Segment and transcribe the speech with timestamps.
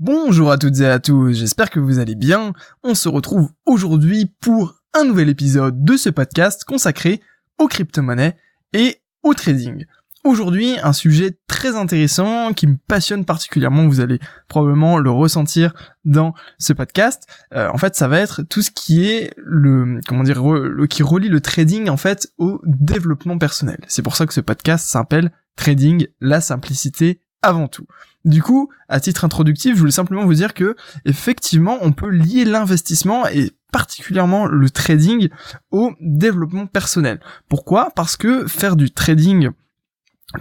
[0.00, 2.52] Bonjour à toutes et à tous, j'espère que vous allez bien.
[2.84, 7.20] On se retrouve aujourd'hui pour un nouvel épisode de ce podcast consacré
[7.58, 8.36] aux crypto-monnaies
[8.72, 9.86] et au trading.
[10.22, 15.74] Aujourd'hui, un sujet très intéressant qui me passionne particulièrement, vous allez probablement le ressentir
[16.04, 17.26] dans ce podcast.
[17.52, 20.40] Euh, en fait, ça va être tout ce qui est le comment dire
[20.88, 23.78] qui relie le trading en fait au développement personnel.
[23.88, 27.86] C'est pour ça que ce podcast s'appelle Trading la simplicité avant tout.
[28.24, 32.44] Du coup, à titre introductif, je voulais simplement vous dire que effectivement, on peut lier
[32.44, 35.28] l'investissement et particulièrement le trading
[35.70, 37.20] au développement personnel.
[37.48, 37.90] Pourquoi?
[37.94, 39.50] Parce que faire du trading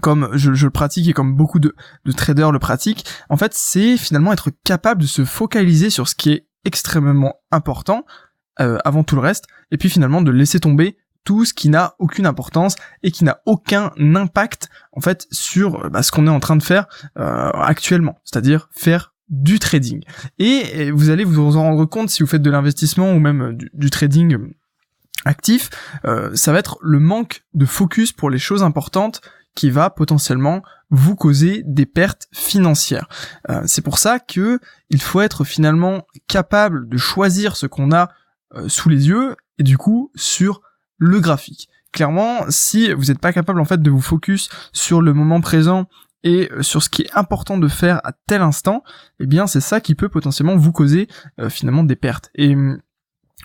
[0.01, 1.73] comme je, le pratique et comme beaucoup de,
[2.15, 6.31] traders le pratiquent, en fait, c'est finalement être capable de se focaliser sur ce qui
[6.31, 8.05] est extrêmement important
[8.59, 10.97] euh, avant tout le reste, et puis finalement de laisser tomber
[11.45, 16.11] ce qui n'a aucune importance et qui n'a aucun impact en fait sur bah, ce
[16.11, 20.03] qu'on est en train de faire euh, actuellement, c'est-à-dire faire du trading.
[20.39, 23.89] Et vous allez vous en rendre compte si vous faites de l'investissement ou même du,
[23.89, 24.37] trading
[25.25, 25.69] actif,
[26.05, 29.19] euh, ça va être le manque de focus pour les choses importantes
[29.53, 30.61] qui va potentiellement
[30.91, 33.09] vous causer des pertes financières.
[33.49, 38.09] Euh, c'est pour ça que il faut être finalement capable de choisir ce qu'on a
[38.67, 40.61] sous les yeux et du coup sur
[40.97, 41.69] le graphique.
[41.91, 45.87] Clairement, si vous n'êtes pas capable en fait de vous focus sur le moment présent
[46.23, 48.83] et sur ce qui est important de faire à tel instant,
[49.19, 51.07] eh bien c'est ça qui peut potentiellement vous causer
[51.39, 52.29] euh, finalement des pertes.
[52.35, 52.79] Et hum,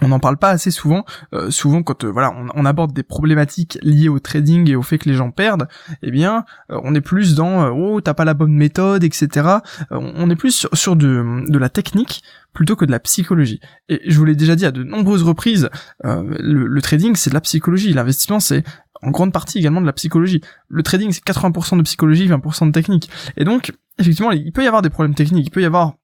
[0.01, 1.05] on n'en parle pas assez souvent.
[1.35, 5.09] Euh, souvent, quand voilà, on, aborde des problématiques liées au trading et au fait que
[5.09, 5.69] les gens perdent,
[6.03, 9.59] eh bien, on est plus dans oh t'as pas la bonne méthode, etc.
[9.91, 13.61] on est plus sur, de, la technique plutôt que de la psychologie.
[13.89, 15.71] Et je vous l'ai déjà dit à de nombreuses reprises,
[16.05, 18.65] euh, le, trading c'est de la psychologie, l'investissement c'est
[19.03, 20.41] en grande partie également de la psychologie.
[20.69, 23.11] Le trading c'est 80% de psychologie, 20% de technique.
[23.37, 25.95] Et donc, effectivement, il peut y avoir des problèmes techniques, il peut y avoir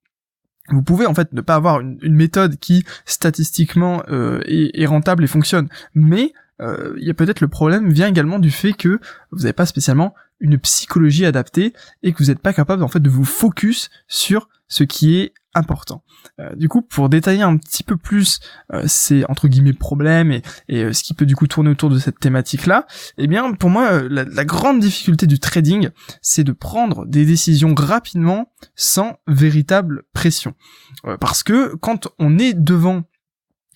[0.70, 5.26] vous pouvez en fait ne pas avoir une, méthode qui statistiquement euh, est, rentable et
[5.26, 9.40] fonctionne, mais euh, il y a peut-être le problème vient également du fait que vous
[9.40, 13.10] n'avez pas spécialement une psychologie adaptée et que vous n'êtes pas capable en fait de
[13.10, 16.04] vous focus sur ce qui est important.
[16.40, 18.40] Euh, du coup, pour détailler un petit peu plus
[18.72, 20.42] euh, ces entre guillemets problèmes et,
[20.72, 22.86] euh, ce qui peut du coup tourner autour de cette thématique-là,
[23.16, 25.90] eh bien, pour moi, la, grande difficulté du trading,
[26.22, 30.54] c'est de prendre des décisions rapidement sans véritable pression.
[31.20, 33.02] parce que quand on est devant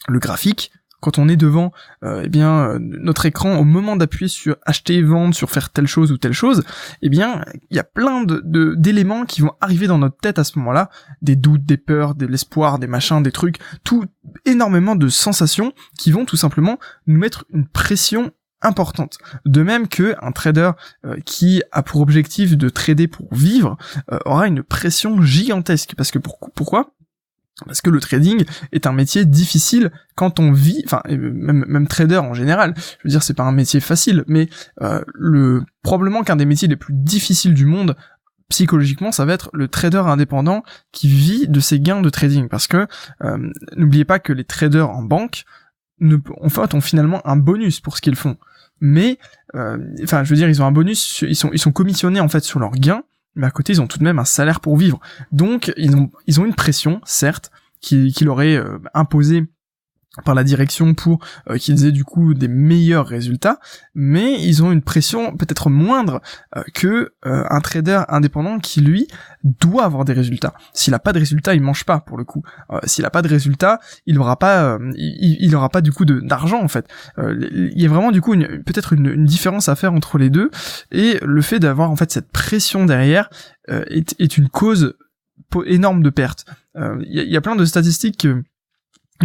[0.09, 1.73] le graphique, quand on est devant
[2.05, 5.89] euh, eh bien euh, notre écran au moment d'appuyer sur acheter vendre sur faire telle
[5.89, 6.63] chose ou telle chose
[7.03, 8.41] eh bien il y a plein de
[8.77, 10.91] d'éléments qui vont arriver dans notre tête à ce moment-là.
[11.21, 13.59] Des doutes des peurs de l'espoir des machins des trucs.
[13.83, 14.05] Tout
[14.45, 18.31] énormément de sensations qui vont tout simplement nous mettre une pression
[18.61, 19.19] importante.
[19.45, 20.71] De même que un trader
[21.05, 23.77] euh, qui a pour objectif de trader pour vivre
[24.25, 25.95] aura une pression gigantesque.
[25.97, 26.95] Parce que pourquoi?
[27.67, 32.19] Parce que le trading est un métier difficile quand on vit, enfin même, même trader
[32.19, 32.75] en général.
[32.77, 34.49] Je veux dire, c'est pas un métier facile, mais
[34.83, 37.97] euh, le probablement qu'un des métiers les plus difficiles du monde
[38.49, 40.63] psychologiquement, ça va être le trader indépendant
[40.93, 42.49] qui vit de ses gains de trading.
[42.49, 42.87] Parce que
[43.25, 45.45] euh, n'oubliez pas que les traders en banque
[46.01, 48.37] ne, en fait, ont finalement un bonus pour ce qu'ils font.
[48.81, 49.19] Mais,
[49.55, 52.29] euh, enfin, je veux dire, ils ont un bonus, ils sont, ils sont commissionnés en
[52.29, 53.05] fait sur leurs gains,
[53.35, 55.01] mais à côté ils ont tout de même un salaire pour vivre.
[55.31, 57.51] Donc ils ont ils ont une pression, certes,
[57.81, 59.45] qui, qui leur est euh, imposée
[60.25, 63.59] par la direction pour euh, qu'ils aient du coup des meilleurs résultats,
[63.95, 66.21] mais ils ont une pression peut-être moindre
[66.57, 69.09] euh, que euh, un trader indépendant qui lui
[69.43, 70.53] doit avoir des résultats.
[70.75, 72.43] S'il a pas de résultats, il mange pas pour le coup.
[72.85, 76.63] S'il a pas de résultats, il aura pas, il, il, aura pas du coup d'argent
[76.63, 76.87] en fait.
[77.19, 80.51] il y a vraiment du coup peut-être une, une, différence à faire entre les deux
[80.93, 83.31] et le fait d'avoir en fait cette pression derrière
[83.69, 84.95] est, est une cause
[85.67, 86.45] énorme de pertes.
[86.77, 88.29] Il y, y, a plein de statistiques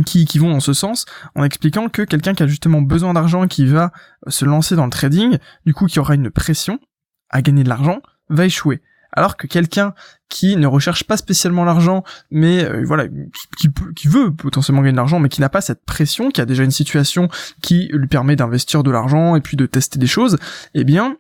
[0.03, 3.47] qui, qui vont dans ce sens, en expliquant que quelqu'un qui a justement besoin d'argent,
[3.47, 3.91] qui va
[4.27, 6.79] se lancer dans le trading, du coup qui aura une pression
[7.29, 8.81] à gagner de l'argent, va échouer.
[9.13, 9.93] Alors que quelqu'un
[10.29, 13.07] qui ne recherche pas spécialement l'argent, mais euh, voilà,
[13.57, 16.45] qui, qui, veut potentiellement gagner de l'argent, mais qui n'a pas cette pression, qui a
[16.45, 17.29] déjà une situation
[17.61, 20.37] qui lui permet d'investir de l'argent et puis de tester des choses,
[20.73, 21.17] eh bien,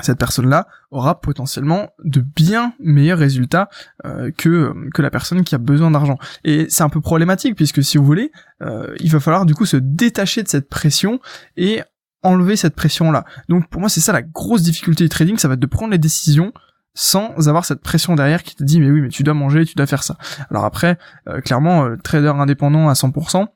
[0.00, 3.68] cette personne-là aura potentiellement de bien meilleurs résultats
[4.04, 6.18] euh, que que la personne qui a besoin d'argent.
[6.42, 8.32] Et c'est un peu problématique puisque si vous voulez,
[8.62, 11.20] euh, il va falloir du coup se détacher de cette pression
[11.56, 11.82] et
[12.22, 13.24] enlever cette pression-là.
[13.48, 15.92] Donc pour moi c'est ça la grosse difficulté du trading, ça va être de prendre
[15.92, 16.52] les décisions
[16.94, 19.74] sans avoir cette pression derrière qui te dit mais oui mais tu dois manger, tu
[19.74, 20.16] dois faire ça.
[20.50, 20.98] Alors après,
[21.28, 23.46] euh, clairement, trader indépendant à 100%,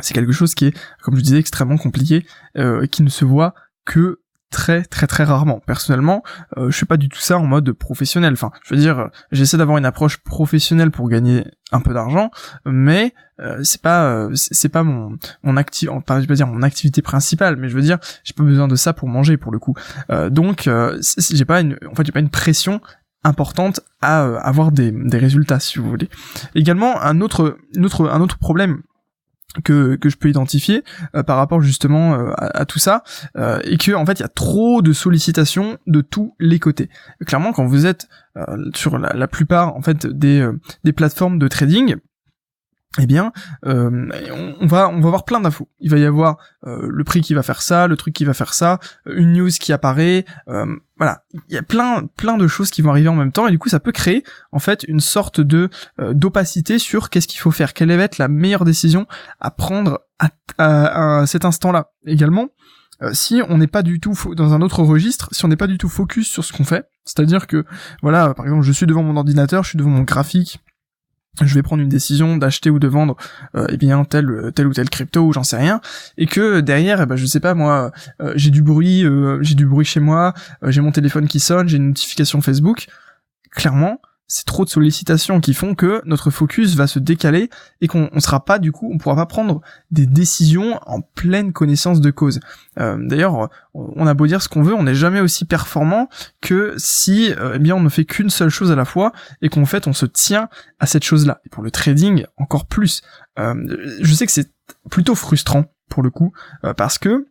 [0.00, 2.24] c'est quelque chose qui est, comme je disais, extrêmement compliqué,
[2.90, 3.52] qui ne se voit
[3.84, 4.21] que
[4.52, 5.60] très très très rarement.
[5.66, 6.22] Personnellement,
[6.56, 8.34] euh, je fais pas du tout ça en mode professionnel.
[8.34, 12.30] Enfin, je veux dire, j'essaie d'avoir une approche professionnelle pour gagner un peu d'argent,
[12.64, 16.62] mais euh, c'est pas euh, c'est pas mon mon actif pas je veux dire mon
[16.62, 19.58] activité principale, mais je veux dire, j'ai pas besoin de ça pour manger pour le
[19.58, 19.74] coup.
[20.10, 20.68] Euh, donc
[21.18, 22.80] j'ai pas une en fait j'ai pas une pression
[23.24, 26.08] importante à avoir des, des résultats si vous voulez.
[26.54, 28.82] Également un autre, autre un autre problème
[29.64, 30.82] que, je peux identifier
[31.14, 33.02] euh, par rapport justement euh, à, tout ça
[33.36, 36.88] euh, et que en fait il y a trop de sollicitations de tous les côtés.
[37.26, 38.08] Clairement quand vous êtes
[38.74, 40.48] sur la, la, plupart en fait des,
[40.84, 41.96] des plateformes de trading,
[42.98, 43.32] eh bien,
[43.64, 44.08] euh,
[44.60, 45.68] on, va on va avoir plein d'infos.
[45.80, 46.36] Il va y avoir
[46.66, 49.48] euh, le prix qui va faire ça, le truc qui va faire ça, une news
[49.48, 50.26] qui apparaît.
[50.48, 50.66] Euh,
[50.98, 53.50] voilà, il y a plein plein de choses qui vont arriver en même temps et
[53.50, 57.50] du coup ça peut créer en fait une sorte de d'opacité sur qu'est-ce qu'il faut
[57.50, 59.06] faire, quelle va être la meilleure décision
[59.40, 61.90] à prendre à, à cet instant-là.
[62.06, 62.50] Également,
[63.12, 65.78] si on n'est pas du tout dans un autre registre, si on n'est pas du
[65.78, 67.64] tout focus sur ce qu'on fait, c'est-à-dire que
[68.02, 70.60] voilà, par exemple, je suis devant mon ordinateur, je suis devant mon graphique
[71.40, 73.16] je vais prendre une décision d'acheter ou de vendre
[73.56, 75.80] euh, eh bien tel tel ou tel crypto ou j'en sais rien.
[76.18, 77.90] Et que derrière eh ben je sais pas moi
[78.20, 81.40] euh, j'ai du bruit euh, j'ai du bruit chez moi euh, j'ai mon téléphone qui
[81.40, 82.86] sonne j'ai une notification Facebook.
[83.50, 84.00] Clairement
[84.34, 87.50] c'est trop de sollicitations qui font que notre focus va se décaler
[87.82, 91.52] et qu'on on sera pas du coup, on pourra pas prendre des décisions en pleine
[91.52, 92.40] connaissance de cause.
[92.80, 96.08] Euh, D'ailleurs, on a beau dire ce qu'on veut, on n'est jamais aussi performant
[96.40, 99.12] que si euh, eh bien on ne fait qu'une seule chose à la fois
[99.42, 100.48] et qu'en fait on se tient
[100.80, 101.42] à cette chose-là.
[101.44, 103.02] Et pour le trading, encore plus.
[103.38, 103.54] Euh,
[104.00, 104.50] je sais que c'est
[104.90, 106.32] plutôt frustrant pour le coup
[106.78, 107.26] parce que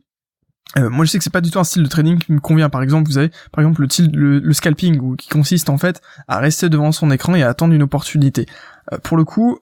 [0.78, 2.40] euh, moi, je sais que c'est pas du tout un style de trading qui me
[2.40, 2.70] convient.
[2.70, 6.40] Par exemple, vous avez, par exemple, le, le, scalping, où, qui consiste en fait à
[6.40, 8.46] rester devant son écran et à attendre une opportunité.
[8.94, 9.60] Euh, pour le coup,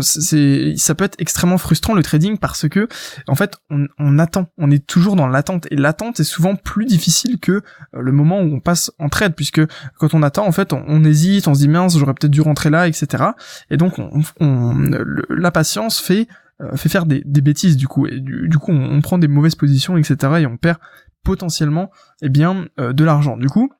[0.00, 2.88] c'est, ça peut être extrêmement frustrant le trading parce que,
[3.26, 6.84] en fait, on, on attend, on est toujours dans l'attente et l'attente est souvent plus
[6.84, 7.62] difficile que euh,
[7.92, 9.62] le moment où on passe en trade, puisque
[9.98, 12.70] quand on attend, en fait, on, hésite, on se dit mince, j'aurais peut-être dû rentrer
[12.70, 13.24] là, etc.
[13.70, 13.94] Et donc,
[14.40, 14.90] on,
[15.30, 16.26] la patience fait
[16.74, 18.06] fait faire des, des, bêtises du coup.
[18.06, 20.78] Et du, coup on, prend des mauvaises positions etc et on perd
[21.22, 21.90] potentiellement
[22.22, 23.36] eh bien euh, de l'argent.
[23.36, 23.72] Du coup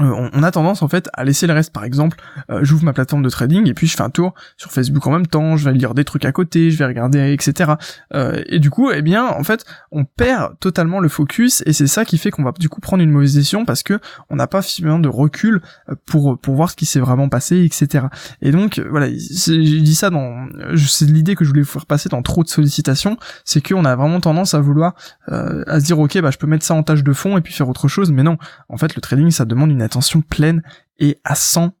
[0.00, 1.72] euh, on, a tendance en fait à laisser le reste.
[1.72, 2.18] Par exemple,
[2.50, 5.10] euh, j'ouvre ma plateforme de trading et puis je fais un tour sur Facebook en
[5.10, 7.72] même temps, je vais lire des trucs à côté, je vais regarder, etc.
[8.14, 11.88] Euh, et du coup, eh bien, en fait, on perd totalement le focus et c'est
[11.88, 13.98] ça qui fait qu'on va du coup prendre une mauvaise décision parce que
[14.30, 15.62] on n'a pas suffisamment de recul
[16.06, 18.06] pour pour voir ce qui s'est vraiment passé, etc.
[18.40, 20.46] Et donc voilà, j'ai dit ça dans,
[20.76, 23.96] c'est l'idée que je voulais vous faire passer dans trop de sollicitations, c'est qu'on a
[23.96, 24.94] vraiment tendance à vouloir
[25.26, 27.52] à se dire ok, bah je peux mettre ça en tâche de fond et puis
[27.52, 28.38] faire autre chose, mais non,
[28.68, 30.62] en fait, le trading ça demande une attention pleine
[30.98, 31.72] et à 100%.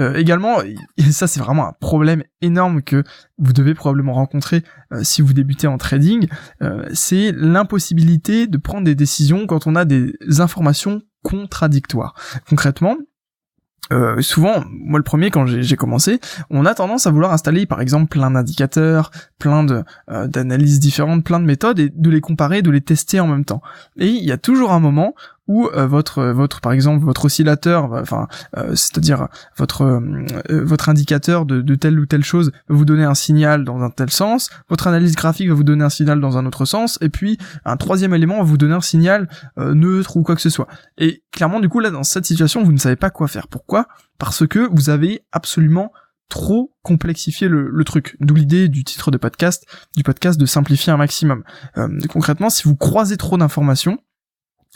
[0.00, 3.04] Euh, également, et ça c'est vraiment un problème énorme que
[3.38, 4.62] vous devez probablement rencontrer
[4.92, 6.28] euh, si vous débutez en trading,
[6.62, 12.14] euh, c'est l'impossibilité de prendre des décisions quand on a des informations contradictoires.
[12.48, 12.96] Concrètement,
[14.20, 16.18] souvent, moi le premier quand j'ai commencé,
[16.48, 19.66] on a tendance à vouloir installer par exemple plein d'indicateurs, plein
[20.08, 23.60] d'analyses différentes, plein de méthodes et de les comparer, de les tester en même temps.
[23.98, 25.14] Et il y a toujours un moment
[25.52, 28.26] ou euh, votre euh, votre par exemple votre oscillateur enfin
[28.56, 29.28] euh, c'est-à-dire
[29.58, 30.02] votre
[30.48, 33.90] votre indicateur de, de, telle ou telle chose va vous donner un signal dans un
[33.90, 37.10] tel sens votre analyse graphique va vous donner un signal dans un autre sens et
[37.10, 39.28] puis un troisième élément va vous donner un signal
[39.58, 42.72] neutre ou quoi que ce soit et clairement du coup là dans cette situation vous
[42.72, 43.86] ne savez pas quoi faire pourquoi?
[44.18, 45.92] Parce que vous avez absolument
[46.28, 48.16] trop complexifié le, le truc.
[48.20, 49.66] D'où l'idée du titre de podcast,
[49.96, 51.44] du podcast de simplifier un maximum.
[52.08, 53.98] concrètement, si vous croisez trop d'informations,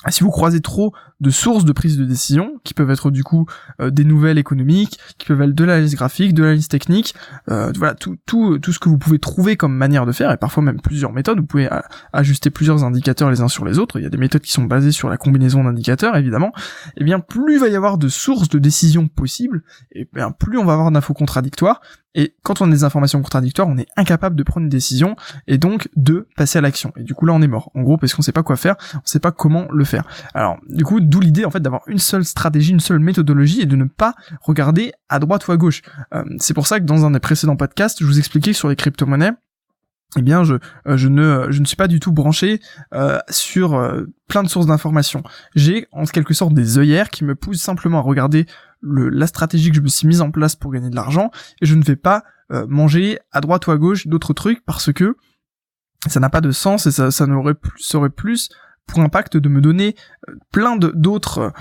[0.08, 3.46] si vous croisez trop de sources de prise de décision, qui peuvent être du coup
[3.80, 7.14] euh, des nouvelles économiques, qui peuvent être de l'analyse graphique, de l'analyse technique,
[7.50, 10.36] euh, voilà tout, tout, tout ce que vous pouvez trouver comme manière de faire, et
[10.36, 11.80] parfois même plusieurs méthodes, vous pouvez euh,
[12.12, 14.64] ajuster plusieurs indicateurs les uns sur les autres, il y a des méthodes qui sont
[14.64, 16.52] basées sur la combinaison d'indicateurs évidemment,
[16.88, 19.62] et eh bien plus il va y avoir de sources de décision possibles,
[19.92, 21.80] et bien plus on va avoir d'infos contradictoires,
[22.16, 25.14] et quand on a des informations contradictoires, on est incapable de prendre une décision
[25.46, 26.92] et donc de passer à l'action.
[26.96, 27.70] Et du coup là on est mort.
[27.74, 30.04] En gros parce qu'on sait pas quoi faire, on sait pas comment le faire.
[30.34, 33.66] Alors du coup d'où l'idée en fait d'avoir une seule stratégie, une seule méthodologie et
[33.66, 35.82] de ne pas regarder à droite ou à gauche.
[36.14, 38.76] Euh, c'est pour ça que dans un des précédents podcasts, je vous expliquais sur les
[38.76, 39.32] crypto-monnaies,
[40.16, 40.54] eh bien je,
[40.86, 42.60] euh, je, ne, suis pas du tout branché
[42.94, 43.80] euh, sur
[44.28, 45.22] plein de sources d'informations.
[45.54, 48.46] J'ai en quelque sorte des œillères qui me poussent simplement à regarder
[48.82, 51.74] la stratégie que je me suis mise en place pour gagner de l'argent et je
[51.74, 55.16] ne vais pas euh, manger à droite ou à gauche d'autres trucs parce que
[56.06, 58.50] ça n'a pas de sens et ça, ça n'aurait serait plus
[58.86, 59.96] pour impact de me donner
[60.52, 61.52] plein d'autres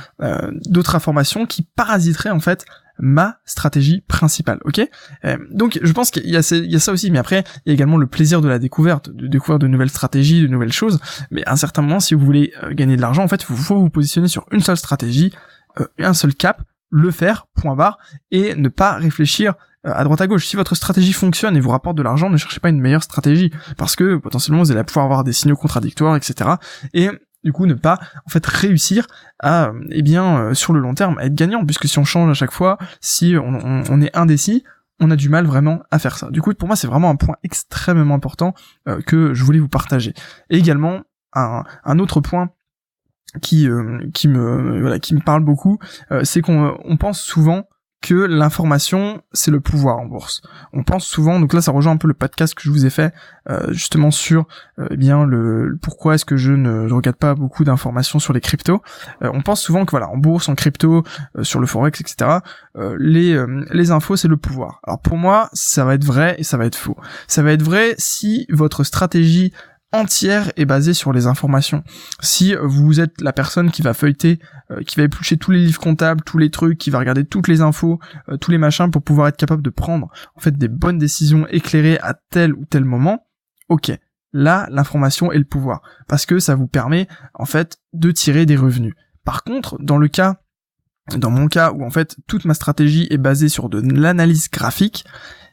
[0.66, 2.66] d'autres informations qui parasiteraient en fait
[2.98, 4.82] ma stratégie principale, ok?
[5.26, 7.98] Euh, Donc je pense qu'il y, a ça aussi, mais après il y a également
[7.98, 11.00] le plaisir de la découverte, de découvrir de nouvelles stratégies, de nouvelles choses.
[11.32, 13.56] Mais à un certain moment, si vous voulez euh, gagner de l'argent, en fait, il
[13.56, 15.34] faut, vous positionner sur une seule stratégie,
[15.80, 17.98] euh, un seul cap, le faire, point barre,
[18.32, 20.48] et ne pas réfléchir à droite à gauche.
[20.48, 23.52] Si votre stratégie fonctionne et vous rapporte de l'argent, ne cherchez pas une meilleure stratégie,
[23.78, 26.52] parce que potentiellement vous allez pouvoir avoir des signaux contradictoires, etc.
[26.94, 27.10] Et
[27.46, 29.06] du coup ne pas en fait réussir
[29.40, 32.34] à eh bien euh, sur le long terme être gagnant puisque si on change à
[32.34, 34.64] chaque fois si on, est indécis
[35.00, 36.32] on a du mal vraiment à faire ça.
[36.32, 38.54] Du coup, pour moi, c'est vraiment un point extrêmement important
[38.88, 40.14] euh, que je voulais vous partager.
[40.50, 41.02] Et également,
[41.34, 42.52] un, un autre point
[43.42, 45.80] qui euh, qui me voilà qui me parle beaucoup,
[46.24, 47.68] c'est qu'on on pense souvent
[48.06, 50.44] que l'information c'est le pouvoir en bourse.
[50.74, 52.92] On pense souvent, donc là ça rejoint un peu le podcast que je vous ai
[52.92, 53.12] fait
[53.50, 54.46] euh, justement sur
[54.78, 58.42] euh, eh bien le pourquoi est-ce que je ne regarde pas beaucoup d'informations sur les
[58.42, 58.80] cryptos.
[59.24, 61.04] Euh, on pense souvent que voilà en bourse, en crypto,
[61.42, 62.40] sur le forex, etc.
[63.00, 64.82] les les infos c'est le pouvoir.
[64.84, 66.98] Alors pour moi ça va être vrai et ça va être faux.
[67.28, 69.52] Ça va être vrai si votre stratégie
[69.96, 71.84] entière est basée sur les informations.
[72.20, 74.40] Si vous êtes la personne qui va feuilleter,
[74.72, 77.48] euh, qui va éplucher tous les livres comptables, tous les trucs, qui va regarder toutes
[77.48, 78.00] les infos,
[78.30, 80.10] euh, tous les machins pour pouvoir être capable de prendre
[80.46, 83.28] des bonnes décisions éclairées à tel ou tel moment,
[83.70, 83.92] ok.
[84.34, 88.58] Là, l'information est le pouvoir parce que ça vous permet en fait de tirer des
[88.58, 88.94] revenus.
[89.24, 90.42] Par contre, dans le cas
[91.16, 95.06] dans mon cas où en fait toute ma stratégie est basée sur de l'analyse graphique,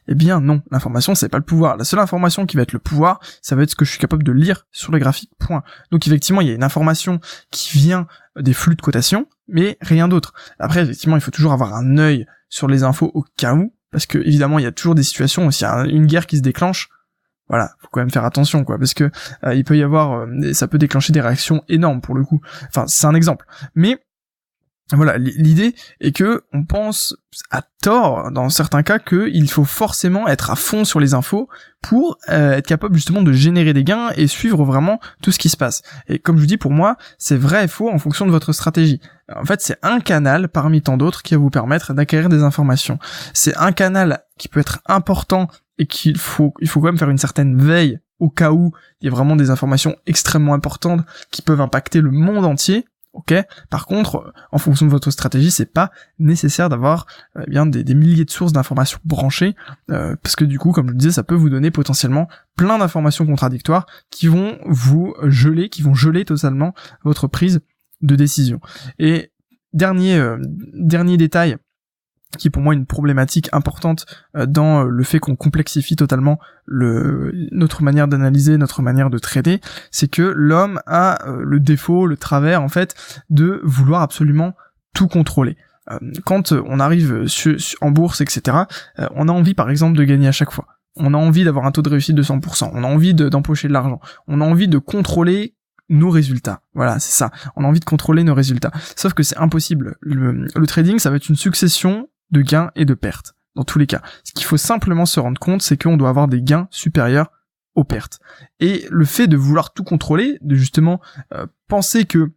[0.07, 1.77] eh bien non, l'information c'est pas le pouvoir.
[1.77, 3.99] La seule information qui va être le pouvoir, ça va être ce que je suis
[3.99, 5.31] capable de lire sur le graphique.
[5.39, 5.63] Point.
[5.91, 7.19] Donc effectivement, il y a une information
[7.51, 8.07] qui vient
[8.39, 10.33] des flux de cotation, mais rien d'autre.
[10.59, 14.05] Après, effectivement, il faut toujours avoir un œil sur les infos au cas où, parce
[14.05, 16.37] que évidemment, il y a toujours des situations où s'il y a une guerre qui
[16.37, 16.89] se déclenche,
[17.49, 19.11] voilà, faut quand même faire attention, quoi, parce que
[19.43, 22.41] euh, il peut y avoir, euh, ça peut déclencher des réactions énormes pour le coup.
[22.69, 23.45] Enfin, c'est un exemple.
[23.75, 23.99] Mais
[24.91, 27.15] voilà, l'idée est que on pense
[27.51, 31.47] à tort dans certains cas qu'il faut forcément être à fond sur les infos
[31.81, 35.49] pour euh, être capable justement de générer des gains et suivre vraiment tout ce qui
[35.49, 35.81] se passe.
[36.07, 38.51] Et comme je vous dis, pour moi, c'est vrai et faux en fonction de votre
[38.51, 38.99] stratégie.
[39.33, 42.99] En fait, c'est un canal parmi tant d'autres qui va vous permettre d'acquérir des informations.
[43.33, 45.47] C'est un canal qui peut être important
[45.77, 49.05] et qu'il faut, il faut quand même faire une certaine veille au cas où il
[49.05, 53.33] y a vraiment des informations extrêmement importantes qui peuvent impacter le monde entier Ok.
[53.69, 57.05] Par contre, en fonction de votre stratégie, c'est pas nécessaire d'avoir
[57.37, 59.55] euh, eh bien des, milliers de sources d'informations branchées,
[59.91, 62.27] euh, parce que du coup, comme je le disais, ça peut vous donner potentiellement
[62.57, 67.61] plein d'informations contradictoires qui vont vous geler, qui vont geler totalement votre prise
[68.01, 68.59] de décision.
[68.97, 69.31] Et
[69.73, 70.37] dernier euh,
[70.73, 71.57] dernier détail
[72.37, 76.39] qui est pour moi une problématique importante euh, dans euh, le fait qu'on complexifie totalement
[76.65, 79.59] le, notre manière d'analyser, notre manière de trader,
[79.91, 82.95] c'est que l'homme a euh, le défaut, le travers en fait,
[83.29, 84.53] de vouloir absolument
[84.93, 85.57] tout contrôler.
[86.23, 87.25] Quand on arrive
[87.81, 88.57] en bourse, etc.,
[89.15, 90.67] on a envie par exemple de gagner à chaque fois.
[90.95, 92.71] On a envie d'avoir un taux de réussite de 100%.
[92.73, 93.99] On a envie d'empocher de l'argent.
[94.27, 95.55] On a envie de contrôler
[95.89, 96.61] nos résultats.
[96.73, 97.31] Voilà, c'est ça.
[97.55, 98.71] On a envie de contrôler nos résultats.
[98.95, 99.95] Sauf que c'est impossible.
[100.01, 103.79] Le, le, trading, ça va être une succession de gains et de pertes, dans tous
[103.79, 104.01] les cas.
[104.23, 107.31] Ce qu'il faut simplement se rendre compte, c'est qu'on doit avoir des gains supérieurs
[107.75, 108.19] aux pertes.
[108.59, 110.99] Et le fait de vouloir tout contrôler, de justement
[111.33, 112.31] euh, penser que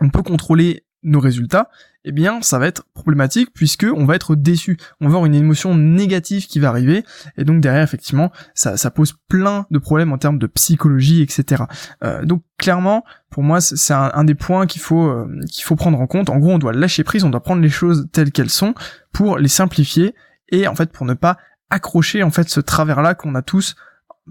[0.00, 1.70] on peut contrôler nos résultats,
[2.04, 5.34] eh bien ça va être problématique puisque on va être déçu, on va avoir une
[5.34, 7.04] émotion négative qui va arriver
[7.36, 11.64] et donc derrière effectivement ça, ça pose plein de problèmes en termes de psychologie etc.
[12.02, 16.00] Euh, donc clairement pour moi c'est un, des points qu'il faut euh, qu'il faut prendre
[16.00, 16.30] en compte.
[16.30, 18.74] En gros on doit lâcher prise, on doit prendre les choses telles qu'elles sont
[19.12, 20.14] pour les simplifier
[20.48, 21.38] et en fait pour ne pas
[21.70, 23.76] accrocher en fait ce travers là qu'on a tous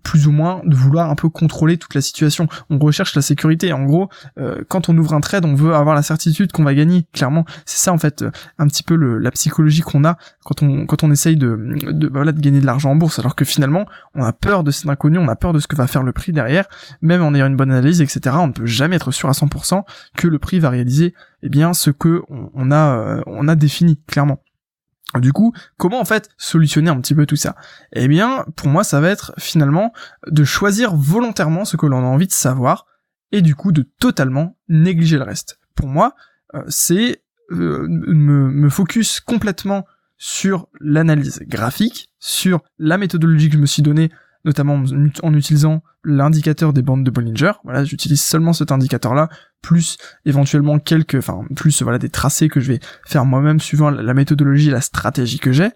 [0.03, 2.48] plus ou moins de vouloir un peu contrôler toute la situation.
[2.69, 3.74] On recherche la sécurité.
[3.74, 6.74] En gros, euh, quand on ouvre un trade, on veut avoir la certitude qu'on va
[6.74, 7.05] gagner.
[7.13, 10.86] Clairement, c'est ça en fait euh, un petit peu la psychologie qu'on a quand on
[10.86, 11.57] quand on essaye de
[11.91, 13.19] de, bah, voilà, de gagner de l'argent en bourse.
[13.19, 15.75] Alors que finalement, on a peur de cet inconnu, on a peur de ce que
[15.75, 16.65] va faire le prix derrière.
[17.01, 18.36] Même en ayant une bonne analyse, etc.
[18.39, 19.83] On ne peut jamais être sûr à 100%
[20.15, 24.00] que le prix va réaliser eh bien ce que on, a euh, on a défini
[24.07, 24.41] clairement.
[25.20, 27.56] Du coup, comment en fait solutionner un petit peu tout ça?
[27.94, 29.94] Eh bien, pour moi, ça va être finalement
[30.27, 32.86] de choisir volontairement ce que l'on a envie de savoir
[33.32, 35.60] et du coup de totalement négliger le reste.
[35.75, 36.15] Pour moi,
[36.56, 39.86] euh, c'est euh, me, me focus complètement
[40.18, 44.12] sur l'analyse graphique, sur la méthodologie que je me suis donnée
[44.45, 44.83] notamment
[45.24, 47.51] en utilisant l'indicateur des bandes de Bollinger.
[47.63, 49.29] Voilà, j'utilise seulement cet indicateur-là,
[49.62, 54.13] plus éventuellement quelques, enfin, plus voilà des tracés que je vais faire moi-même suivant la
[54.13, 55.69] méthodologie la stratégie que j'ai.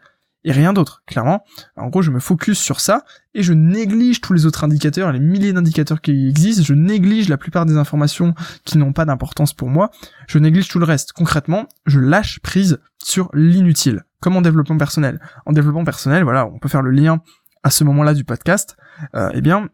[0.43, 1.43] et rien d'autre, clairement.
[1.75, 3.03] En gros, je me focus sur ça
[3.34, 7.38] et je néglige tous les autres indicateurs, les milliers d'indicateurs qui existent, je néglige la
[7.38, 9.91] plupart des informations qui n'ont pas d'importance pour moi,
[10.27, 11.13] je néglige tout le reste.
[11.13, 15.19] Concrètement, je lâche prise sur l'inutile, comme en développement personnel.
[15.45, 17.22] En développement personnel, voilà, on peut faire le lien
[17.65, 18.77] à ce moment-là du podcast,
[19.15, 19.69] euh, eh bien,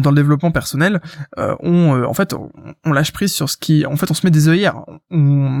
[0.00, 1.00] dans le développement personnel,
[1.38, 4.26] euh, on euh, en fait on, lâche prise sur ce qui en fait on se
[4.26, 4.84] met des œillères.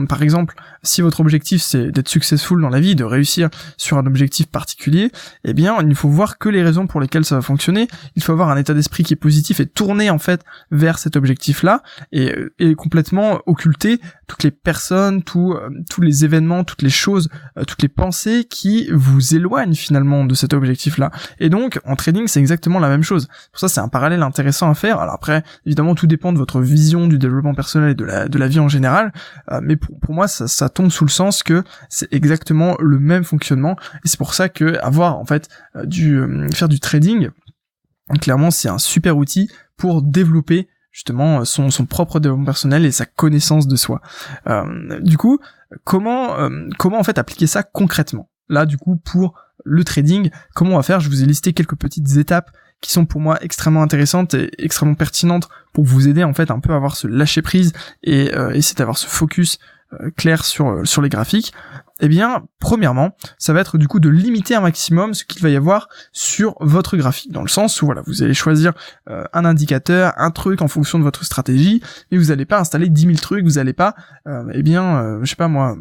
[0.08, 4.06] par exemple, si votre objectif c'est d'être successful dans la vie, de réussir sur un
[4.06, 5.10] objectif particulier,
[5.44, 7.88] eh bien il ne faut voir que les raisons pour lesquelles ça va fonctionner.
[8.16, 11.16] Il faut avoir un état d'esprit qui est positif et tourner en fait vers cet
[11.16, 17.28] objectif-là et, et complètement occulter toutes les personnes, euh, tous les événements, toutes les choses,
[17.66, 21.10] toutes les pensées qui vous éloignent finalement de cet objectif-là.
[21.38, 23.28] Et donc en trading c'est exactement la même chose.
[23.50, 24.98] Pour ça c'est un parallèle intéressant à faire.
[24.98, 28.38] Alors après, évidemment, tout dépend de votre vision du développement personnel et de la, de
[28.38, 29.12] la vie en général,
[29.50, 33.24] euh, mais pour, moi, ça, ça, tombe sous le sens que c'est exactement le même
[33.24, 37.30] fonctionnement, et c'est pour ça que avoir en fait euh, du euh, faire du trading,
[38.20, 43.06] clairement, c'est un super outil pour développer justement son, son propre développement personnel et sa
[43.06, 44.02] connaissance de soi.
[45.00, 45.38] du coup,
[45.84, 46.36] comment
[46.78, 48.28] comment en fait appliquer ça concrètement?
[48.50, 51.00] Là, du coup, pour le trading, comment on va faire?
[51.00, 52.50] Je vous ai listé quelques petites étapes
[52.82, 56.60] qui sont pour moi extrêmement intéressantes et extrêmement pertinentes pour vous aider en fait un
[56.60, 57.72] peu à avoir ce lâcher prise
[58.02, 59.58] et euh, essayer d'avoir ce focus
[59.94, 61.54] euh, clair sur euh, sur les graphiques.
[62.00, 65.50] Eh bien, premièrement, ça va être du coup de limiter un maximum ce qu'il va
[65.50, 68.72] y avoir sur votre graphique, dans le sens où voilà, vous allez choisir
[69.06, 73.02] un indicateur, un truc en fonction de votre stratégie, mais vous n'allez pas installer 10
[73.02, 73.94] 000 trucs, vous n'allez pas,
[74.52, 75.76] eh bien, je sais pas moi,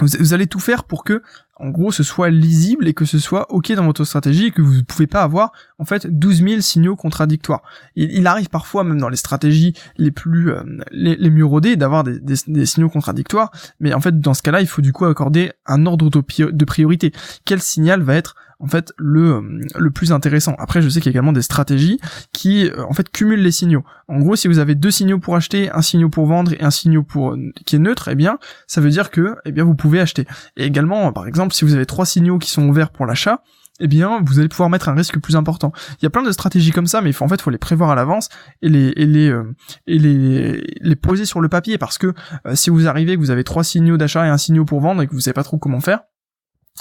[0.00, 1.22] vous, allez tout faire pour que,
[1.56, 4.62] en gros, ce soit lisible et que ce soit ok dans votre stratégie et que
[4.62, 7.62] vous ne pouvez pas avoir, en fait, 12 000 signaux contradictoires.
[7.94, 12.18] Il, arrive parfois, même dans les stratégies les plus, euh, les, mieux rodées, d'avoir des,
[12.20, 13.50] des, signaux contradictoires.
[13.80, 17.12] Mais en fait, dans ce cas-là, il faut du coup accorder un ordre de priorité.
[17.44, 20.54] Quel signal va être en fait le le plus intéressant.
[20.58, 22.00] Après, je sais qu'il y a également des stratégies
[22.32, 23.84] qui euh, en fait cumulent les signaux.
[24.08, 26.70] En gros, si vous avez deux signaux pour acheter, un signal pour vendre et un
[26.70, 30.00] signal pour qui est neutre, eh bien, ça veut dire que eh bien vous pouvez
[30.00, 30.26] acheter.
[30.56, 33.42] Et également, par exemple, si vous avez trois signaux qui sont ouverts pour l'achat,
[33.80, 35.72] eh bien, vous allez pouvoir mettre un risque plus important.
[35.98, 37.58] Il y a plein de stratégies comme ça, mais il faut, en fait, faut les
[37.58, 38.28] prévoir à l'avance
[38.60, 39.54] et les et les euh,
[39.86, 42.14] les poser sur le papier parce que
[42.46, 45.02] euh, si vous arrivez que vous avez trois signaux d'achat et un signal pour vendre
[45.02, 46.00] et que vous savez pas trop comment faire,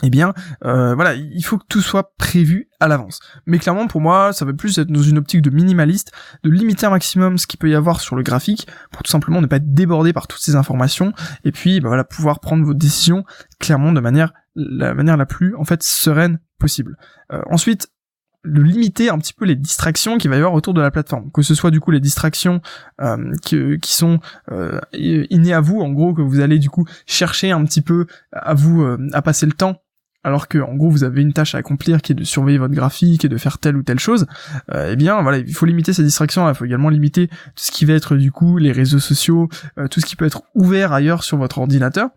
[0.04, 0.34] eh bien,
[0.66, 3.20] euh, voilà, il faut que tout soit prévu à l'avance.
[3.46, 6.12] Mais clairement, pour moi, ça va plus être dans une optique de minimaliste,
[6.44, 9.42] de limiter un maximum ce qu'il peut y avoir sur le graphique, pour tout simplement
[9.42, 12.74] ne pas être débordé par toutes ces informations, et puis, bah, voilà, pouvoir prendre vos
[12.74, 13.26] décisions
[13.60, 16.98] clairement de manière la manière la plus en fait sereine possible.
[17.32, 17.88] Euh, ensuite,
[18.46, 21.32] de limiter un petit peu les distractions qu'il va y avoir autour de la plateforme.
[21.32, 22.62] Que ce soit du coup les distractions
[23.02, 24.20] euh, qui, sont
[24.52, 28.08] euh, innées à vous, en gros que vous allez du coup chercher un petit peu
[28.32, 29.82] à vous euh, à passer le temps
[30.24, 32.76] alors que en gros vous avez une tâche à accomplir qui est de surveiller votre
[32.76, 34.28] graphique et de faire telle ou telle chose,
[34.72, 37.72] euh, eh bien voilà, il faut limiter ces distractions, il faut également limiter tout ce
[37.72, 39.50] qui va être du coup les réseaux sociaux,
[39.90, 42.12] tout ce qui peut être ouvert ailleurs sur votre ordinateur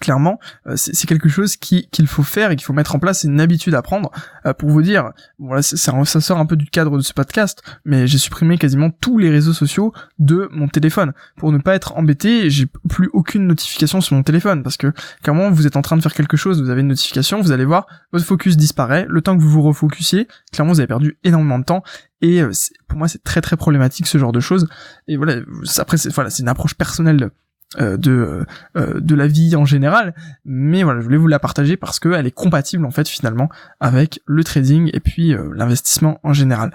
[0.00, 3.28] clairement, euh, c'est quelque chose qu'il faut faire et qu'il faut mettre en place, c'est
[3.28, 4.10] une habitude à prendre.
[4.46, 8.06] Euh, pour vous dire, voilà, ça, sort un peu du cadre de ce podcast, mais
[8.06, 12.48] j'ai supprimé quasiment tous les réseaux sociaux de mon téléphone pour ne pas être embêté.
[12.48, 14.92] J'ai plus aucune notification sur mon téléphone parce que
[15.22, 17.64] clairement, vous êtes en train de faire quelque chose, vous avez une notification, vous allez
[17.64, 19.06] voir, votre focus disparaît.
[19.08, 21.82] Le temps que vous vous refocusiez, clairement, vous avez perdu énormément de temps
[22.20, 22.52] et euh,
[22.86, 24.68] pour moi c'est très très problématique ce genre de choses
[25.08, 25.40] et voilà
[25.78, 27.30] après c'est voilà c'est une approche personnelle
[27.78, 28.44] de
[28.76, 32.26] euh, de la vie en général mais voilà je voulais vous la partager parce qu'elle
[32.26, 33.48] est compatible en fait finalement
[33.80, 36.72] avec le trading et puis euh, l'investissement en général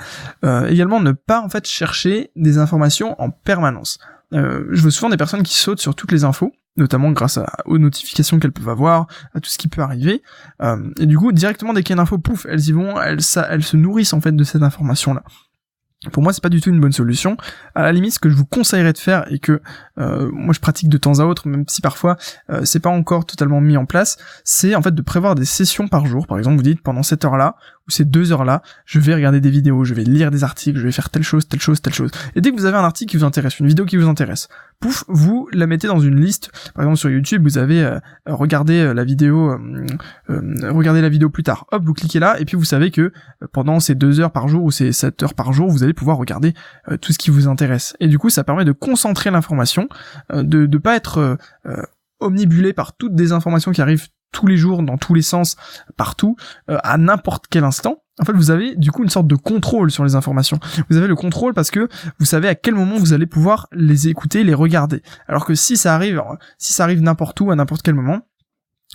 [0.70, 4.00] également ne pas en fait chercher des informations en permanence
[4.32, 8.38] je vois souvent des personnes qui sautent sur toutes les infos notamment grâce aux notifications
[8.38, 10.22] qu'elles peuvent avoir, à tout ce qui peut arriver.
[11.00, 13.24] et du coup, directement dès qu'il y a une info, pouf, elles y vont, elles,
[13.24, 15.24] ça, elles se nourrissent en fait de cette information-là.
[16.12, 17.38] Pour moi, c'est pas du tout une bonne solution.
[17.74, 19.62] À la limite, ce que je vous conseillerais de faire et que
[19.98, 22.18] euh, moi je pratique de temps à autre, même si parfois
[22.52, 25.88] euh, c'est pas encore totalement mis en place, c'est en fait de prévoir des sessions
[25.88, 26.28] par jour.
[26.28, 27.56] Par exemple, vous dites pendant cette heure-là
[27.88, 30.84] ou ces deux heures-là, je vais regarder des vidéos, je vais lire des articles, je
[30.84, 32.12] vais faire telle chose, telle chose, telle chose.
[32.36, 34.48] Et dès que vous avez un article qui vous intéresse, une vidéo qui vous intéresse,
[34.80, 36.52] pouf, vous la mettez dans une liste.
[36.74, 41.30] Par exemple sur YouTube, vous avez euh, regardé euh, la vidéo, euh, regardez la vidéo
[41.30, 41.66] plus tard.
[41.72, 43.12] Hop, vous cliquez là et puis vous savez que
[43.54, 46.18] pendant ces deux heures par jour ou ces sept heures par jour, vous allez pouvoir
[46.18, 46.54] regarder
[47.02, 47.96] tout ce qui vous intéresse.
[48.00, 49.88] Et du coup, ça permet de concentrer l'information,
[50.34, 51.38] de ne pas être
[52.20, 55.56] omnibulé par toutes des informations qui arrivent tous les jours, dans tous les sens,
[55.96, 56.36] partout,
[56.70, 58.04] euh, à n'importe quel instant.
[58.20, 60.60] En fait, vous avez du coup une sorte de contrôle sur les informations.
[60.90, 61.88] Vous avez le contrôle parce que
[62.20, 65.04] vous savez à quel moment vous allez pouvoir les écouter, les regarder.
[65.28, 66.22] Alors que si ça arrive,
[66.58, 68.22] si ça arrive n'importe où, à n'importe quel moment,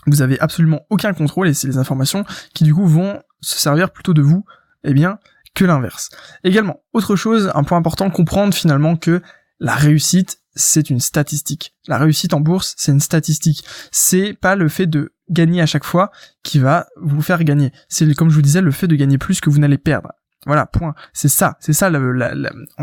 [0.06, 3.90] vous avez absolument aucun contrôle et c'est les informations qui du coup vont se servir
[3.90, 4.44] plutôt de vous,
[4.84, 5.18] eh bien,
[5.54, 6.10] que l'inverse.
[6.42, 9.22] Également, autre chose, un point important, comprendre finalement que
[9.60, 11.74] la réussite, c'est une statistique.
[11.86, 13.64] La réussite en bourse, c'est une statistique.
[13.90, 16.10] C'est pas le fait de gagner à chaque fois
[16.42, 17.72] qui va vous faire gagner.
[17.88, 20.12] C'est comme je vous disais, le fait de gagner plus que vous n'allez perdre.
[20.44, 20.94] Voilà, point.
[21.12, 22.34] C'est ça, c'est ça le, la,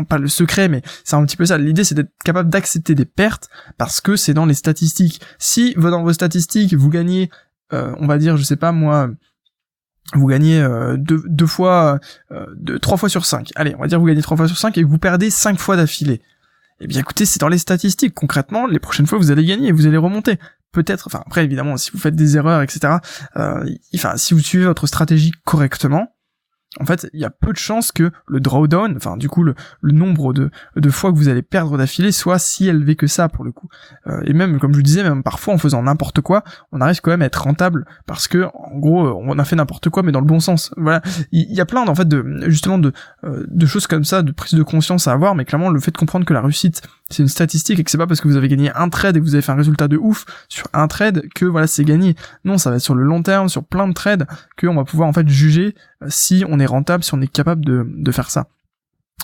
[0.08, 1.58] pas le secret, mais c'est un petit peu ça.
[1.58, 5.20] L'idée, c'est d'être capable d'accepter des pertes parce que c'est dans les statistiques.
[5.38, 7.30] Si dans vos statistiques vous gagnez,
[7.72, 9.10] euh, on va dire, je sais pas moi,
[10.14, 12.00] vous gagnez euh, deux, deux, fois,
[12.32, 13.50] euh, trois fois sur cinq.
[13.56, 15.76] Allez, on va dire vous gagnez trois fois sur cinq et vous perdez cinq fois
[15.76, 16.22] d'affilée.
[16.80, 18.14] Eh bien, écoutez, c'est dans les statistiques.
[18.14, 20.38] Concrètement, les prochaines fois, vous allez gagner, vous allez remonter
[20.72, 22.98] peut-être, enfin après évidemment, si vous faites des erreurs, etc.
[23.36, 26.14] Euh, enfin, si vous suivez votre stratégie correctement,
[26.78, 29.54] en fait, il y a peu de chances que le drawdown, enfin du coup le,
[29.82, 33.44] nombre de, de fois que vous allez perdre d'affilée soit si élevé que ça pour
[33.44, 33.68] le coup.
[34.06, 37.00] Euh, et même, comme je vous disais, même parfois en faisant n'importe quoi, on arrive
[37.00, 40.12] quand même à être rentable parce que en gros on a fait n'importe quoi mais
[40.12, 40.72] dans le bon sens.
[40.76, 41.02] Voilà,
[41.32, 42.92] il y, a plein en fait de justement de,
[43.24, 45.90] euh, de choses comme ça, de prise de conscience à avoir, mais clairement le fait
[45.90, 48.36] de comprendre que la réussite c'est une statistique et que c'est pas parce que vous
[48.36, 50.88] avez gagné un trade et que vous avez fait un résultat de ouf sur un
[50.88, 52.14] trade que voilà c'est gagné.
[52.44, 54.26] Non, ça va être sur le long terme, sur plein de trades
[54.58, 57.64] qu'on va pouvoir en fait juger euh, si on est rentable, si on est capable
[57.64, 58.48] de, faire ça.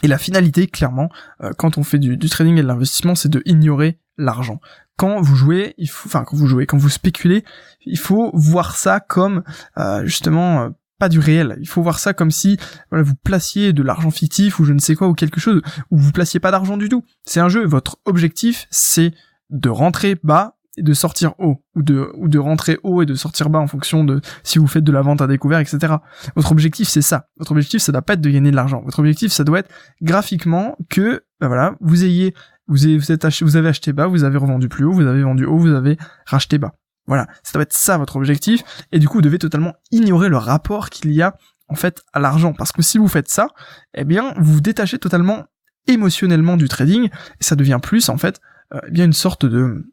[0.03, 1.11] Et la finalité, clairement,
[1.43, 4.61] euh, quand on fait du, du trading et de l'investissement, c'est de ignorer l'argent.
[4.97, 7.45] Quand vous jouez, il faut, enfin quand vous jouez, quand vous spéculez,
[7.85, 9.43] il faut voir ça comme
[9.79, 11.57] euh, justement pas du réel.
[11.61, 12.59] Il faut voir ça comme si
[12.91, 16.13] vous placiez de l'argent fictif ou je ne sais quoi ou quelque chose, ou vous
[16.13, 17.05] placiez pas d'argent du tout.
[17.25, 17.67] C'est un jeu.
[17.67, 19.13] Votre objectif, c'est
[19.51, 23.59] de rentrer bas et de sortir haut, ou de, rentrer haut et de sortir bas
[23.59, 25.95] en fonction de si vous faites de la vente à découvert, etc.
[26.35, 27.29] Votre objectif, c'est ça.
[27.39, 28.83] Votre objectif, ça doit pas être de gagner de l'argent.
[28.85, 29.71] Votre objectif, ça doit être
[30.03, 32.35] graphiquement que, ben voilà, vous ayez,
[32.69, 35.97] vous avez acheté bas, vous avez revendu plus haut, vous avez vendu haut, vous avez
[36.27, 36.75] racheté bas.
[37.07, 40.37] Voilà, ça doit être ça votre objectif, et du coup vous devez totalement ignorer le
[40.37, 41.37] rapport qu'il y a
[41.69, 43.49] en fait à l'argent, parce que si vous faites ça,
[43.95, 45.45] eh bien vous vous détachez totalement
[45.87, 47.09] émotionnellement du trading,
[47.41, 48.41] et ça devient plus en fait
[48.75, 49.87] euh, eh bien une sorte de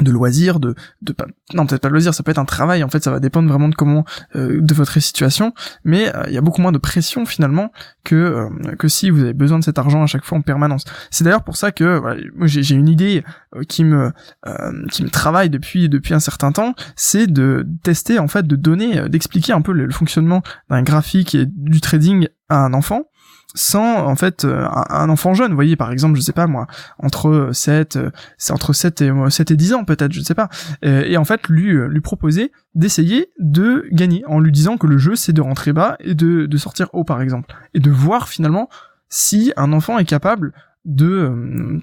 [0.00, 1.14] de loisir, de, de
[1.52, 2.84] non peut-être pas de loisir, ça peut être un travail.
[2.84, 4.04] En fait, ça va dépendre vraiment de comment,
[4.36, 5.52] euh, de votre situation.
[5.84, 7.72] Mais euh, il y a beaucoup moins de pression finalement
[8.04, 10.84] que euh, que si vous avez besoin de cet argent à chaque fois en permanence.
[11.10, 13.24] C'est d'ailleurs pour ça que voilà, j'ai une idée
[13.68, 14.12] qui me
[14.92, 19.08] qui me travaille depuis depuis un certain temps, c'est de tester en fait, de donner,
[19.08, 23.09] d'expliquer un peu le fonctionnement d'un graphique et du trading à un enfant
[23.54, 26.66] sans en fait euh, un, enfant jeune, vous voyez par exemple, je sais pas moi,
[26.98, 30.48] entre 7 euh, c'est entre 7 et 7 et 10 ans peut-être, je sais pas.
[30.82, 34.98] Et, en fait lui euh, lui proposer d'essayer de gagner en lui disant que le
[34.98, 37.54] jeu c'est de rentrer bas et de, de sortir haut par exemple.
[37.74, 38.68] Et de voir finalement
[39.08, 40.52] si un enfant est capable
[40.84, 41.80] de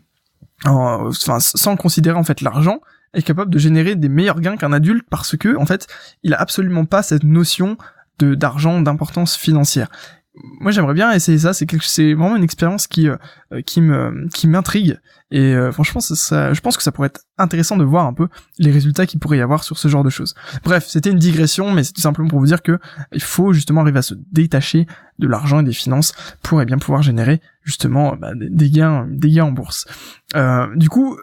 [0.65, 2.79] enfin sans considérer en fait l'argent
[3.13, 5.87] est capable de générer des meilleurs gains qu'un adulte parce que en fait,
[6.23, 7.77] il a absolument pas cette notion
[8.19, 9.89] de d'argent, d'importance financière
[10.59, 11.53] moi j'aimerais bien essayer ça.
[11.53, 13.17] C'est quelque c'est vraiment une expérience qui euh,
[13.65, 14.99] qui me qui m'intrigue.
[15.29, 18.29] Et euh, franchement ça, je pense que ça pourrait être intéressant de voir un peu
[18.59, 20.35] les résultats qu'il pourrait y avoir sur ce genre de choses.
[20.63, 22.79] Bref c'était une digression mais c'est tout simplement pour vous dire que
[23.11, 24.87] il faut justement arriver à se détacher
[25.19, 29.31] de l'argent et des finances pour eh bien pouvoir générer justement bah, des, gains des
[29.31, 29.85] gains en bourse.
[30.35, 31.17] Euh, du coup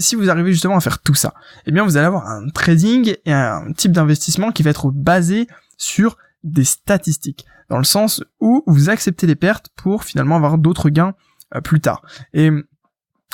[0.00, 1.34] si vous arrivez justement à faire tout ça,
[1.66, 5.46] eh bien vous allez avoir un trading et un type d'investissement qui va être basé
[5.76, 10.90] sur des statistiques, dans le sens où vous acceptez les pertes pour finalement avoir d'autres
[10.90, 11.14] gains
[11.54, 12.02] euh, plus tard.
[12.32, 12.50] Et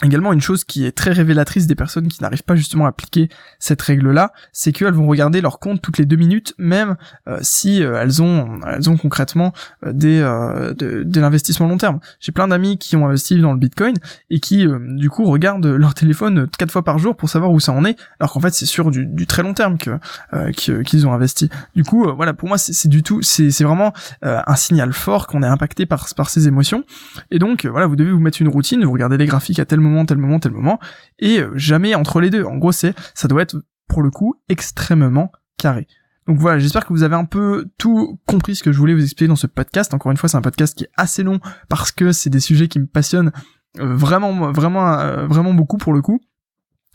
[0.02, 3.28] Également, une chose qui est très révélatrice des personnes qui n'arrivent pas justement à appliquer
[3.60, 6.96] cette règle-là, c'est qu'elles vont regarder leur compte toutes les deux minutes, même
[7.28, 9.52] euh, si euh, elles ont elles ont concrètement
[9.86, 12.00] euh, des de, de l'investissement long terme.
[12.20, 13.94] J'ai plein d'amis qui ont investi dans le Bitcoin
[14.30, 17.72] et qui du coup regardent leur téléphone quatre fois par jour pour savoir où ça
[17.72, 19.98] en est, alors qu'en fait c'est sur du, du, très long terme que
[20.52, 21.48] qu'ils ont investi.
[21.76, 25.42] Du coup, voilà, pour moi c'est du tout, c'est c'est vraiment un signal fort qu'on
[25.42, 26.84] est impacté par par ces émotions.
[27.30, 29.80] Et donc voilà, vous devez vous mettre une routine, vous regardez les graphiques à tel
[30.06, 30.78] tel moment, tel moment,
[31.18, 32.44] et euh, jamais entre les deux.
[32.44, 33.56] En gros, c'est, ça doit être,
[33.88, 35.86] pour le coup, extrêmement carré.
[36.26, 39.02] Donc voilà, j'espère que vous avez un peu tout compris ce que je voulais vous
[39.02, 39.92] expliquer dans ce podcast.
[39.92, 42.68] Encore une fois, c'est un podcast qui est assez long parce que c'est des sujets
[42.68, 43.32] qui me passionnent
[43.80, 46.20] euh, vraiment, vraiment, euh, vraiment beaucoup pour le coup.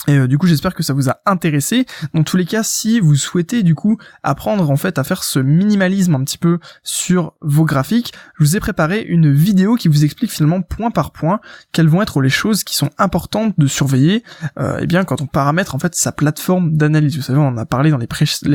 [0.08, 1.86] Et euh, du coup, j'espère que ça vous a intéressé.
[2.14, 5.40] Dans tous les cas, si vous souhaitez du coup apprendre en fait à faire ce
[5.40, 10.06] minimalisme un petit peu sur vos graphiques, je vous ai préparé une vidéo qui vous
[10.06, 11.40] explique finalement point par point
[11.72, 14.24] quelles vont être les choses qui sont importantes de surveiller.
[14.60, 17.16] Euh, et bien quand on paramètre en fait sa plateforme d'analyse.
[17.18, 18.08] Vous savez, on en a parlé dans les,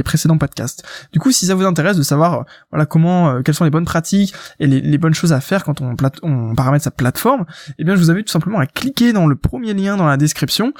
[0.02, 0.84] précédents podcasts.
[1.12, 3.70] Du coup, si ça vous intéresse de savoir euh, voilà comment, euh, quelles sont les
[3.70, 7.44] bonnes pratiques et les, bonnes choses à faire quand on, on paramètre sa plateforme,
[7.78, 10.16] et bien je vous invite tout simplement à cliquer dans le premier lien dans la
[10.16, 10.72] description.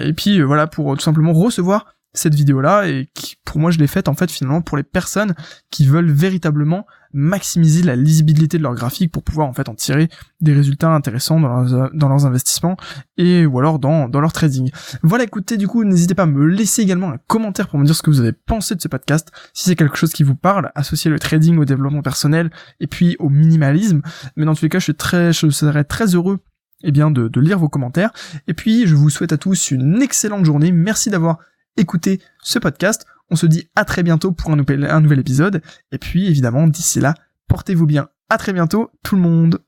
[0.00, 3.70] Euh, et puis euh, voilà pour tout simplement recevoir cette vidéo-là et qui, pour moi,
[3.70, 5.34] je l'ai faite en fait finalement pour les personnes
[5.70, 10.08] qui veulent véritablement maximiser la lisibilité de leur graphique pour pouvoir en fait en tirer
[10.40, 12.76] des résultats intéressants dans leurs, leurs investissements
[13.16, 14.70] et ou alors dans, leur trading.
[15.02, 17.96] Voilà, écoutez, du coup, n'hésitez pas à me laisser également un commentaire pour me dire
[17.96, 20.70] ce que vous avez pensé de ce podcast, si c'est quelque chose qui vous parle,
[20.74, 24.02] associer le trading au développement personnel et puis au minimalisme.
[24.36, 24.94] Mais dans tous les cas, je suis
[25.32, 26.38] je serais très heureux
[26.82, 28.10] eh bien de, de lire vos commentaires.
[28.46, 30.72] Et puis je vous souhaite à tous une excellente journée.
[30.72, 31.38] Merci d'avoir
[31.76, 33.06] écouté ce podcast.
[33.30, 35.62] On se dit à très bientôt pour un nouvel, un nouvel épisode.
[35.92, 37.14] Et puis évidemment, d'ici là,
[37.48, 38.08] portez-vous bien.
[38.28, 39.60] À très bientôt tout le monde.